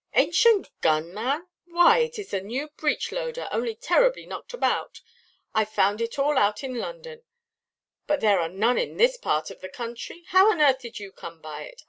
"Ancient 0.15 0.71
gun, 0.81 1.13
man! 1.13 1.45
Why, 1.65 1.99
it 1.99 2.17
is 2.17 2.33
a 2.33 2.41
new 2.41 2.69
breech–loader, 2.69 3.47
only 3.51 3.75
terribly 3.75 4.25
knocked 4.25 4.51
about. 4.51 4.99
I 5.53 5.63
found 5.63 6.01
it 6.01 6.17
all 6.17 6.39
out 6.39 6.63
in 6.63 6.79
London. 6.79 7.21
But 8.07 8.19
there 8.19 8.39
are 8.39 8.49
none 8.49 8.79
in 8.79 8.97
this 8.97 9.15
part 9.15 9.51
of 9.51 9.61
the 9.61 9.69
country. 9.69 10.23
How 10.29 10.49
on 10.49 10.59
earth 10.59 10.79
did 10.79 10.99
you 10.99 11.11
come 11.11 11.39
by 11.39 11.65
it? 11.65 11.79